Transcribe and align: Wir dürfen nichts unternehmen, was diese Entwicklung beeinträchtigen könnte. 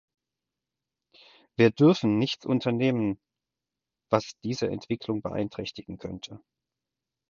Wir 1.57 1.69
dürfen 1.69 2.17
nichts 2.17 2.43
unternehmen, 2.47 3.19
was 4.09 4.31
diese 4.43 4.67
Entwicklung 4.67 5.21
beeinträchtigen 5.21 5.99
könnte. 5.99 6.41